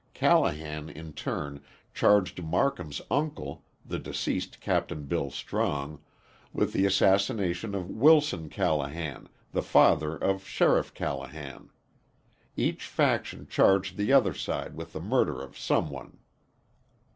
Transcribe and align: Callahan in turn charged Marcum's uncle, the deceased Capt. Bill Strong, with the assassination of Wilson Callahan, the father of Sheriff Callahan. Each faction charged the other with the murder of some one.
Callahan 0.15 0.89
in 0.89 1.13
turn 1.13 1.63
charged 1.93 2.43
Marcum's 2.43 3.03
uncle, 3.11 3.63
the 3.85 3.99
deceased 3.99 4.59
Capt. 4.59 5.07
Bill 5.07 5.29
Strong, 5.29 6.01
with 6.51 6.73
the 6.73 6.87
assassination 6.87 7.75
of 7.75 7.87
Wilson 7.91 8.49
Callahan, 8.49 9.29
the 9.51 9.61
father 9.61 10.15
of 10.15 10.43
Sheriff 10.43 10.95
Callahan. 10.95 11.69
Each 12.57 12.87
faction 12.87 13.45
charged 13.47 13.95
the 13.95 14.11
other 14.11 14.33
with 14.73 14.93
the 14.93 15.01
murder 15.01 15.39
of 15.39 15.55
some 15.55 15.91
one. 15.91 16.17